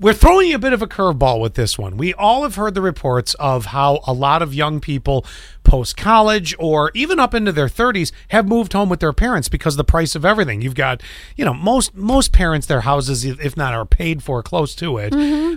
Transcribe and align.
we're 0.00 0.14
throwing 0.14 0.48
you 0.48 0.56
a 0.56 0.58
bit 0.58 0.72
of 0.72 0.80
a 0.80 0.86
curveball 0.86 1.40
with 1.40 1.54
this 1.54 1.78
one. 1.78 1.98
We 1.98 2.14
all 2.14 2.42
have 2.42 2.54
heard 2.54 2.74
the 2.74 2.80
reports 2.80 3.34
of 3.34 3.66
how 3.66 4.00
a 4.06 4.14
lot 4.14 4.40
of 4.40 4.54
young 4.54 4.80
people 4.80 5.26
post 5.62 5.96
college 5.96 6.56
or 6.58 6.90
even 6.94 7.20
up 7.20 7.34
into 7.34 7.52
their 7.52 7.68
30s 7.68 8.10
have 8.28 8.48
moved 8.48 8.72
home 8.72 8.88
with 8.88 9.00
their 9.00 9.12
parents 9.12 9.50
because 9.50 9.74
of 9.74 9.76
the 9.76 9.84
price 9.84 10.14
of 10.14 10.24
everything. 10.24 10.62
You've 10.62 10.74
got, 10.74 11.02
you 11.36 11.44
know, 11.44 11.52
most 11.52 11.94
most 11.94 12.32
parents 12.32 12.66
their 12.66 12.80
houses 12.80 13.24
if 13.26 13.56
not 13.58 13.74
are 13.74 13.84
paid 13.84 14.22
for 14.22 14.42
close 14.42 14.74
to 14.76 14.96
it. 14.96 15.12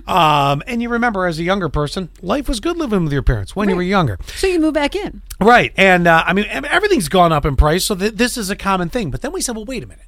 Um, 0.08 0.62
and 0.68 0.82
you 0.82 0.90
remember 0.90 1.26
as 1.26 1.40
a 1.40 1.44
younger 1.44 1.70
person, 1.70 2.10
life 2.22 2.50
was 2.50 2.60
good 2.60 2.78
living 2.78 3.06
with 3.06 3.14
your 3.14 3.22
parents 3.22 3.56
when 3.56 3.70
you 3.70 3.76
were 3.76 3.82
younger. 3.82 4.18
So 4.36 4.48
you 4.48 4.60
move 4.60 4.74
back 4.74 4.96
in. 4.96 5.22
Right. 5.40 5.72
And 5.78 6.06
uh, 6.06 6.24
I 6.26 6.34
mean, 6.34 6.46
everything's 6.50 7.08
gone 7.08 7.32
up 7.32 7.46
in 7.46 7.56
price, 7.56 7.86
so 7.86 7.96
th- 7.96 8.14
this 8.14 8.38
is 8.38 8.50
a 8.50 8.56
common 8.56 8.90
thing. 8.90 9.10
But 9.10 9.22
then 9.22 9.32
we 9.32 9.40
said, 9.40 9.56
well, 9.56 9.66
wait 9.66 9.84
a 9.84 9.88
minute. 9.88 10.06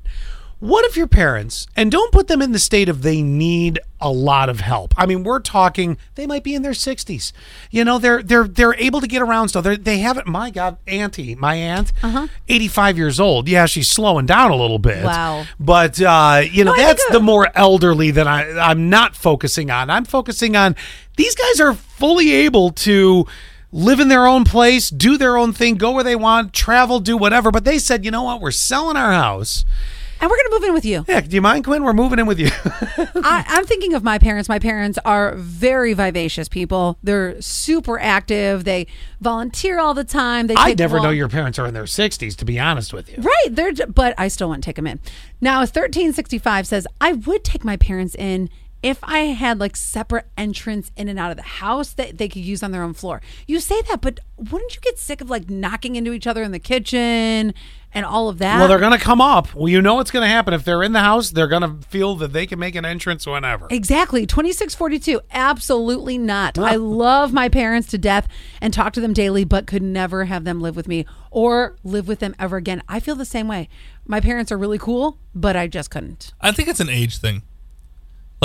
What 0.60 0.86
if 0.86 0.96
your 0.96 1.08
parents, 1.08 1.68
and 1.76 1.92
don't 1.92 2.12
put 2.12 2.28
them 2.28 2.42
in 2.42 2.52
the 2.54 2.60
state 2.60 2.88
of 2.90 3.02
they 3.02 3.22
need 3.22 3.80
a 4.00 4.10
lot 4.10 4.50
of 4.50 4.62
help. 4.62 4.94
I 4.98 5.06
mean, 5.06 5.24
we're 5.24 5.40
talking 5.40 5.98
they 6.16 6.26
might 6.26 6.44
be 6.44 6.56
in 6.56 6.62
their 6.62 6.72
60s. 6.72 7.32
You 7.72 7.84
know, 7.84 7.98
they're 8.00 8.24
they're 8.24 8.48
they're 8.48 8.76
able 8.76 9.02
to 9.02 9.08
get 9.08 9.22
around 9.22 9.50
still. 9.50 9.62
They 9.62 9.76
they 9.76 9.98
have 10.00 10.18
it. 10.18 10.28
My 10.28 10.50
God, 10.52 10.78
Auntie, 10.88 11.36
my 11.36 11.56
aunt, 11.56 11.92
85 12.48 12.98
years 12.98 13.20
old. 13.20 13.48
Yeah, 13.50 13.66
she's 13.66 13.90
slowing 13.90 14.26
down 14.26 14.52
a 14.52 14.56
little 14.56 14.80
bit. 14.80 15.04
Wow. 15.04 15.46
But 15.60 16.02
uh, 16.02 16.44
you 16.50 16.64
know, 16.64 16.74
No, 16.74 16.78
that's 16.78 17.04
the 17.12 17.20
more 17.20 17.50
elderly 17.56 18.12
that 18.12 18.28
I 18.28 18.58
I'm 18.60 18.90
not 18.90 19.16
focusing 19.16 19.70
on. 19.72 19.90
I'm 19.90 20.06
focusing 20.06 20.56
on 20.56 20.76
these 21.18 21.36
guys 21.36 21.60
are 21.60 21.74
fully 21.74 22.32
able 22.32 22.72
to 22.72 23.26
live 23.72 24.00
in 24.00 24.08
their 24.08 24.26
own 24.26 24.46
place, 24.46 24.90
do 24.90 25.18
their 25.18 25.36
own 25.38 25.52
thing, 25.52 25.76
go 25.76 25.92
where 25.92 26.04
they 26.04 26.16
want, 26.16 26.54
travel, 26.54 27.00
do 27.00 27.18
whatever. 27.18 27.52
But 27.52 27.66
they 27.66 27.78
said, 27.78 28.06
you 28.06 28.12
know 28.12 28.24
what, 28.24 28.40
we're 28.40 28.52
selling 28.52 28.96
our 28.98 29.12
house. 29.12 29.66
And 30.22 30.30
we're 30.30 30.38
going 30.38 30.50
to 30.50 30.52
move 30.52 30.64
in 30.64 30.74
with 30.74 30.86
you. 30.86 31.04
Heck, 31.08 31.28
do 31.28 31.36
you 31.36 31.42
mind, 31.42 31.66
Quinn? 31.66 31.84
We're 31.84 31.94
moving 31.94 32.20
in 32.20 32.26
with 32.26 32.40
you. 32.40 32.50
I, 32.66 33.44
I'm 33.48 33.66
thinking 33.66 33.94
of 33.94 34.04
my 34.04 34.18
parents. 34.18 34.48
My 34.48 34.60
parents 34.60 34.98
are 35.06 35.36
very 35.36 35.94
vivacious 35.94 36.48
people. 36.48 36.98
They're 37.04 37.42
super 37.42 38.00
active. 38.00 38.64
They 38.64 38.88
volunteer 39.20 39.80
all 39.80 39.94
the 39.94 40.04
time. 40.04 40.48
They 40.48 40.56
I 40.58 40.74
never 40.74 41.00
know 41.02 41.10
your 41.10 41.30
parents 41.30 41.60
are 41.60 41.66
in 41.66 41.74
their 41.74 41.84
60s, 41.84 42.36
to 42.38 42.46
be 42.46 42.60
honest 42.60 42.94
with 42.94 43.10
you. 43.10 43.22
Right. 43.22 43.48
They're 43.50 43.74
but 43.88 44.16
I 44.18 44.28
still 44.30 44.50
wouldn't 44.50 44.64
take 44.64 44.78
them 44.78 44.88
in. 44.88 45.00
Now, 45.42 45.60
1365 45.60 46.68
says 46.68 46.88
I 47.02 47.14
would 47.14 47.44
take 47.44 47.64
my 47.64 47.78
parents 47.78 48.16
in 48.16 48.50
if 48.86 49.00
I 49.02 49.20
had 49.20 49.60
like 49.60 49.76
separate 49.76 50.28
entrance 50.38 50.92
in 50.96 51.10
and 51.10 51.18
out 51.18 51.32
of 51.32 51.38
the 51.38 51.44
house 51.44 51.94
that 51.94 52.20
they 52.20 52.30
could 52.30 52.44
use 52.44 52.62
on 52.62 52.70
their 52.72 52.84
own 52.84 52.94
floor. 52.94 53.20
You 53.48 53.60
say 53.60 53.82
that, 53.90 54.00
but 54.00 54.20
wouldn't 54.38 54.76
you 54.76 54.82
get 54.82 55.00
sick 55.00 55.22
of 55.22 55.30
like 55.30 55.50
knocking 55.50 55.96
into 55.96 56.14
each 56.14 56.28
other 56.28 56.44
in 56.44 56.52
the 56.52 56.60
kitchen 56.60 57.56
and 57.92 58.06
all 58.06 58.30
of 58.30 58.38
that? 58.38 58.60
Well, 58.60 58.68
they're 58.68 58.78
going 58.78 58.96
to 58.96 59.04
come 59.04 59.22
up. 59.22 59.56
Well, 59.56 59.70
you 59.70 59.82
know 59.82 59.96
what's 59.96 60.12
going 60.12 60.22
to 60.22 60.30
happen. 60.30 60.54
If 60.54 60.66
they're 60.66 60.84
in 60.84 60.94
the 60.94 61.00
house, 61.00 61.32
they're 61.32 61.48
going 61.48 61.64
to 61.64 61.88
feel 61.88 62.14
that 62.18 62.32
they 62.32 62.46
can 62.46 62.60
make 62.60 62.76
an 62.76 62.86
entrance 62.86 63.26
whenever. 63.26 63.66
Exactly. 63.72 64.28
2642. 64.28 65.20
Absolutely 65.32 66.20
not. 66.20 66.60
I 66.60 66.76
love 66.76 67.34
my 67.34 67.50
parents 67.50 67.88
to 67.88 67.98
death 67.98 68.28
and 68.62 68.72
talk 68.72 68.94
to 68.94 69.02
them 69.02 69.14
daily, 69.14 69.46
but 69.46 69.66
could 69.66 69.82
never 69.82 70.26
have 70.26 70.44
them 70.44 70.62
live 70.62 70.76
with 70.76 70.88
me 70.88 71.08
or 71.32 71.76
live 71.84 72.08
with 72.08 72.20
them 72.20 72.36
ever 72.38 72.58
again. 72.58 72.84
I 72.88 73.00
feel 73.00 73.16
the 73.16 73.26
same 73.26 73.48
way. 73.48 73.68
My 74.06 74.20
parents 74.20 74.52
are 74.52 74.60
really 74.60 74.78
cool, 74.78 75.18
but 75.34 75.56
I 75.56 75.66
just 75.66 75.90
couldn't. 75.90 76.34
I 76.40 76.52
think 76.52 76.70
it's 76.70 76.80
an 76.80 76.90
age 76.90 77.18
thing. 77.18 77.42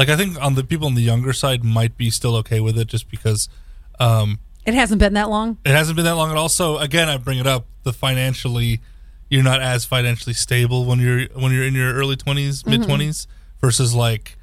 Like 0.01 0.09
I 0.09 0.17
think 0.17 0.41
on 0.41 0.55
the 0.55 0.65
people 0.65 0.87
on 0.87 0.95
the 0.95 1.03
younger 1.03 1.34
side 1.34 1.62
might 1.62 1.98
be 1.98 2.09
still 2.09 2.34
okay 2.37 2.59
with 2.59 2.79
it 2.79 2.87
just 2.87 3.11
because 3.11 3.51
um, 3.98 4.39
It 4.65 4.73
hasn't 4.73 4.98
been 4.98 5.12
that 5.12 5.29
long. 5.29 5.59
it 5.62 5.73
hasn't 5.73 5.95
been 5.95 6.07
that 6.07 6.15
long. 6.15 6.31
And 6.31 6.39
also, 6.39 6.79
again, 6.79 7.11
I 7.11 7.19
bring 7.19 7.39
it 7.39 7.47
up 7.47 7.67
the 7.83 7.92
financially, 7.92 8.81
you're 9.29 9.42
not 9.42 9.61
as 9.61 9.84
financially 9.84 10.33
stable 10.33 10.87
when 10.87 11.01
you're 11.01 11.27
when 11.34 11.53
you're 11.53 11.65
in 11.65 11.75
your 11.75 11.92
early 11.92 12.17
20s, 12.17 12.67
mid 12.67 12.81
20s 12.81 13.27
versus 13.61 13.95
like. 13.95 14.39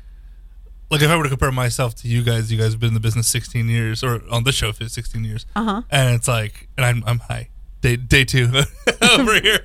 Like 0.91 1.01
if 1.01 1.09
I 1.09 1.17
were 1.17 1.23
to 1.23 1.29
compare 1.29 1.51
myself 1.51 1.95
to 1.95 2.07
you 2.07 2.21
guys, 2.21 2.51
you 2.51 2.59
guys 2.59 2.73
have 2.73 2.79
been 2.79 2.89
in 2.89 2.93
the 2.93 2.99
business 2.99 3.27
16 3.27 3.67
years, 3.67 4.03
or 4.03 4.21
on 4.29 4.43
this 4.43 4.53
show 4.53 4.71
for 4.71 4.87
16 4.87 5.23
years, 5.23 5.47
uh-huh. 5.55 5.81
and 5.89 6.13
it's 6.15 6.27
like, 6.27 6.67
and 6.77 6.85
I'm 6.85 7.03
I'm 7.07 7.17
high, 7.17 7.49
day 7.81 7.95
day 7.95 8.25
two 8.25 8.47
over 9.01 9.33
here. 9.41 9.59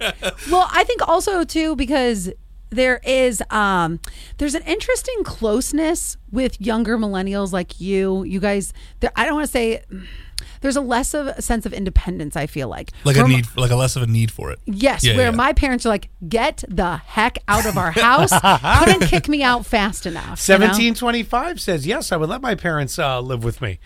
Well, 0.50 0.70
I 0.72 0.84
think 0.84 1.06
also 1.06 1.44
too 1.44 1.76
because 1.76 2.30
there 2.72 3.00
is 3.04 3.42
um 3.50 4.00
there's 4.38 4.54
an 4.54 4.62
interesting 4.62 5.22
closeness 5.24 6.16
with 6.30 6.60
younger 6.60 6.98
millennials 6.98 7.52
like 7.52 7.80
you. 7.80 8.24
You 8.24 8.40
guys 8.40 8.72
there, 9.00 9.12
I 9.14 9.24
don't 9.24 9.34
want 9.34 9.46
to 9.46 9.52
say 9.52 9.82
there's 10.60 10.76
a 10.76 10.80
less 10.80 11.14
of 11.14 11.26
a 11.28 11.42
sense 11.42 11.66
of 11.66 11.72
independence, 11.72 12.36
I 12.36 12.46
feel 12.46 12.68
like. 12.68 12.90
like 13.04 13.16
a 13.16 13.26
need, 13.26 13.46
like 13.56 13.70
a 13.70 13.76
less 13.76 13.94
of 13.96 14.02
a 14.02 14.06
need 14.06 14.30
for 14.30 14.50
it. 14.50 14.58
Yes, 14.64 15.04
Yeah, 15.04 15.16
where 15.16 15.30
yeah. 15.30 15.36
my 15.36 15.52
parents 15.52 15.86
are 15.86 15.88
like, 15.88 16.08
get 16.28 16.64
the 16.68 16.96
heck 16.96 17.38
out 17.46 17.66
of 17.66 17.76
our 17.76 17.90
house. 17.92 18.30
Couldn't 18.84 19.06
kick 19.08 19.28
me 19.28 19.42
out 19.42 19.66
fast 19.66 20.04
enough. 20.06 20.48
you 20.48 20.58
know? 20.58 20.66
1725 20.66 21.60
says, 21.60 21.86
yes, 21.86 22.10
I 22.10 22.16
would 22.16 22.28
let 22.28 22.40
my 22.40 22.54
parents 22.56 22.98
uh, 22.98 23.20
live 23.20 23.44
with 23.44 23.60
me. 23.60 23.78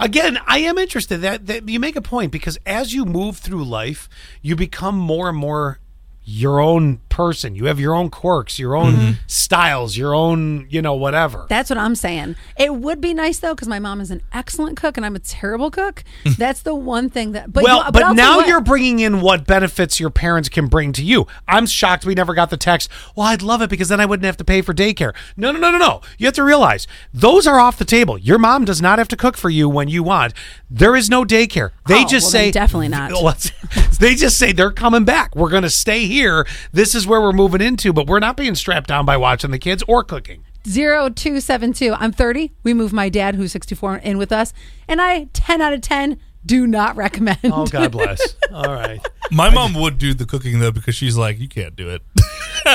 Again, 0.00 0.38
I 0.46 0.58
am 0.58 0.76
interested 0.76 1.18
that, 1.18 1.46
that 1.46 1.68
you 1.68 1.78
make 1.80 1.96
a 1.96 2.02
point 2.02 2.32
because 2.32 2.58
as 2.66 2.92
you 2.92 3.04
move 3.04 3.38
through 3.38 3.64
life, 3.64 4.08
you 4.42 4.56
become 4.56 4.98
more 4.98 5.28
and 5.28 5.38
more 5.38 5.78
your 6.24 6.58
own 6.60 7.00
person. 7.14 7.54
You 7.54 7.66
have 7.66 7.78
your 7.78 7.94
own 7.94 8.10
quirks, 8.10 8.58
your 8.58 8.74
own 8.74 8.92
Mm-hmm. 8.94 9.12
styles, 9.28 9.96
your 9.96 10.14
own, 10.14 10.66
you 10.68 10.82
know, 10.82 10.94
whatever. 10.94 11.46
That's 11.48 11.70
what 11.70 11.78
I'm 11.78 11.94
saying. 11.94 12.34
It 12.58 12.74
would 12.74 13.00
be 13.00 13.14
nice 13.14 13.38
though, 13.38 13.54
because 13.54 13.68
my 13.68 13.78
mom 13.78 14.00
is 14.00 14.10
an 14.10 14.20
excellent 14.32 14.76
cook 14.76 14.96
and 14.96 15.06
I'm 15.06 15.14
a 15.14 15.20
terrible 15.20 15.70
cook. 15.70 16.02
That's 16.38 16.62
the 16.62 16.74
one 16.74 17.08
thing 17.10 17.32
that. 17.32 17.52
But 17.52 17.62
well, 17.62 17.84
you- 17.86 17.92
but, 17.92 18.02
I'll 18.02 18.14
now 18.14 18.40
you're 18.40 18.60
bringing 18.60 18.98
in 18.98 19.20
what 19.20 19.46
benefits 19.46 20.00
your 20.00 20.10
parents 20.10 20.48
can 20.48 20.66
bring 20.66 20.92
to 20.94 21.04
you. 21.04 21.26
I'm 21.46 21.66
shocked 21.66 22.04
we 22.04 22.14
never 22.14 22.34
got 22.34 22.50
the 22.50 22.56
text. 22.56 22.90
Well, 23.16 23.26
I'd 23.28 23.42
love 23.42 23.62
it 23.62 23.70
because 23.70 23.88
then 23.88 24.00
I 24.00 24.06
wouldn't 24.06 24.26
have 24.26 24.36
to 24.38 24.44
pay 24.44 24.60
for 24.60 24.74
daycare. 24.74 25.14
No, 25.36 25.52
no, 25.52 25.58
no, 25.60 25.70
no, 25.70 25.78
no. 25.78 26.00
You 26.18 26.26
have 26.26 26.34
to 26.34 26.42
realize 26.44 26.86
those 27.12 27.46
are 27.46 27.60
off 27.60 27.78
the 27.78 27.84
table. 27.84 28.18
Your 28.18 28.38
mom 28.38 28.64
does 28.64 28.82
not 28.82 28.98
have 28.98 29.08
to 29.08 29.16
cook 29.16 29.36
for 29.36 29.50
you 29.50 29.68
when 29.68 29.86
you 29.88 30.02
want. 30.02 30.34
There 30.68 30.96
is 30.96 31.08
no 31.08 31.24
daycare. 31.24 31.70
They 31.86 32.02
Oh, 32.04 32.06
just 32.08 32.24
well, 32.26 32.30
say 32.32 32.50
definitely 32.50 32.88
not. 32.88 33.12
They 34.00 34.16
just 34.16 34.38
say 34.38 34.50
they're 34.52 34.72
coming 34.72 35.04
back. 35.04 35.36
We're 35.36 35.50
going 35.50 35.62
to 35.62 35.70
stay 35.70 36.06
here. 36.06 36.46
This 36.72 36.94
is 36.96 37.03
where 37.06 37.20
we're 37.20 37.32
moving 37.32 37.60
into, 37.60 37.92
but 37.92 38.06
we're 38.06 38.20
not 38.20 38.36
being 38.36 38.54
strapped 38.54 38.88
down 38.88 39.04
by 39.04 39.16
watching 39.16 39.50
the 39.50 39.58
kids 39.58 39.82
or 39.88 40.02
cooking. 40.04 40.44
0272. 40.66 41.94
I'm 41.94 42.12
30. 42.12 42.52
We 42.62 42.74
moved 42.74 42.92
my 42.92 43.08
dad, 43.08 43.34
who's 43.34 43.52
64, 43.52 43.96
in 43.98 44.18
with 44.18 44.32
us. 44.32 44.52
And 44.88 45.00
I, 45.00 45.28
10 45.32 45.60
out 45.60 45.72
of 45.72 45.80
10, 45.82 46.18
do 46.46 46.66
not 46.66 46.96
recommend. 46.96 47.38
Oh, 47.44 47.66
God 47.66 47.92
bless. 47.92 48.36
All 48.52 48.64
right. 48.72 49.00
My 49.30 49.50
mom 49.50 49.74
would 49.74 49.98
do 49.98 50.14
the 50.14 50.26
cooking 50.26 50.58
though 50.60 50.72
because 50.72 50.94
she's 50.94 51.16
like, 51.16 51.38
you 51.38 51.48
can't 51.48 51.76
do 51.76 51.88
it. 51.90 52.02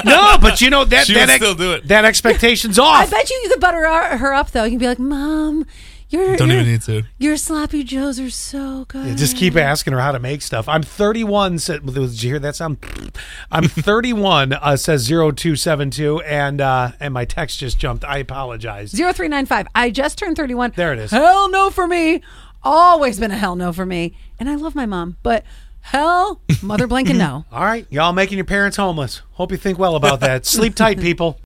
No, 0.06 0.38
but 0.40 0.62
you 0.62 0.70
know 0.70 0.86
that 0.86 1.08
She 1.08 1.16
that 1.16 1.28
would 1.28 1.36
still 1.38 1.56
do 1.56 1.74
it. 1.74 1.88
That 1.88 2.06
expectation's 2.06 2.78
off. 2.78 3.08
I 3.08 3.10
bet 3.10 3.28
you 3.28 3.36
you 3.44 3.50
could 3.50 3.60
butter 3.60 3.88
her 3.88 4.18
her 4.18 4.34
up 4.36 4.52
though. 4.52 4.64
You 4.64 4.70
can 4.70 4.78
be 4.80 4.86
like, 4.86 5.00
Mom, 5.00 5.66
your 6.10 6.36
Don't 6.38 6.50
your, 6.50 6.60
even 6.60 6.72
need 6.72 6.82
to. 6.84 7.04
your 7.18 7.38
sloppy 7.38 7.84
joes 7.84 8.20
are 8.20 8.30
so 8.32 8.86
good. 8.88 9.06
Yeah, 9.06 9.16
just 9.16 9.38
keep 9.38 9.56
asking 9.56 9.94
her 9.94 10.00
how 10.00 10.12
to 10.12 10.20
make 10.20 10.42
stuff. 10.42 10.68
I'm 10.68 10.82
31. 10.82 11.60
Said, 11.60 11.86
did 11.86 12.24
you 12.24 12.30
hear 12.32 12.40
that 12.40 12.56
sound? 12.56 12.78
I'm 13.52 13.68
31. 13.68 14.54
Uh, 14.54 14.76
says 14.76 15.08
0272, 15.08 16.22
and 16.22 16.62
uh, 16.62 16.92
and 17.00 17.14
my 17.14 17.26
text 17.26 17.60
just 17.60 17.78
jumped. 17.78 18.04
I 18.06 18.18
apologize. 18.18 18.92
0395. 18.92 19.68
I 19.76 19.92
just 19.92 20.18
turned 20.18 20.36
31. 20.36 20.74
There 20.76 20.94
it 20.94 21.00
is. 21.00 21.12
Hell 21.12 21.50
no 21.50 21.70
for 21.70 21.86
me. 21.88 22.22
Always 22.64 23.20
been 23.20 23.32
a 23.32 23.38
hell 23.38 23.56
no 23.56 23.72
for 23.72 23.86
me. 23.86 24.16
And 24.40 24.50
I 24.50 24.56
love 24.56 24.74
my 24.74 24.86
mom, 24.86 25.18
but 25.22 25.46
hell, 25.82 26.42
mother 26.62 26.88
blanket 26.88 27.16
no. 27.18 27.46
All 27.52 27.64
right, 27.64 27.86
y'all 27.90 28.14
making 28.14 28.38
your 28.38 28.46
parents 28.46 28.78
homeless. 28.78 29.22
Hope 29.34 29.52
you 29.52 29.58
think 29.58 29.78
well 29.78 29.96
about 29.96 30.22
that. 30.22 30.46
Sleep 30.46 30.76
tight, 30.76 31.00
people. 31.00 31.38